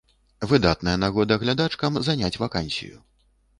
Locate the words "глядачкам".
1.45-2.01